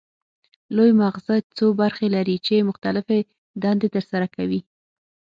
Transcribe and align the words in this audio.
لوی 0.75 0.91
مغزه 1.01 1.35
څو 1.57 1.65
برخې 1.81 2.07
لري 2.15 2.37
چې 2.45 2.67
مختلفې 2.69 3.19
دندې 3.63 3.87
ترسره 3.95 4.27
کوي 4.35 4.61